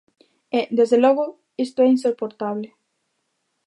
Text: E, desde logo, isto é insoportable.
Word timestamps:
E, 0.59 0.61
desde 0.77 0.97
logo, 1.03 1.25
isto 1.65 1.79
é 1.81 1.87
insoportable. 1.95 2.69